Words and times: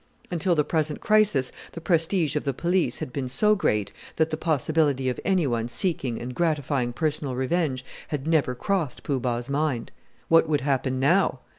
Until 0.31 0.55
the 0.55 0.63
present 0.63 0.99
crisis 0.99 1.51
the 1.73 1.79
prestige 1.79 2.35
of 2.35 2.43
the 2.43 2.55
police 2.55 2.97
had 2.97 3.13
been 3.13 3.29
so 3.29 3.53
great 3.53 3.93
that 4.15 4.31
the 4.31 4.35
possibility 4.35 5.09
of 5.09 5.19
any 5.23 5.45
one 5.45 5.67
seeking 5.67 6.19
and 6.19 6.33
gratifying 6.33 6.91
personal 6.91 7.35
revenge 7.35 7.85
had 8.07 8.25
never 8.25 8.55
crossed 8.55 9.03
Poo 9.03 9.19
Bah's 9.19 9.47
mind. 9.47 9.91
What 10.27 10.49
would 10.49 10.61
happen 10.61 10.99
now? 10.99 11.41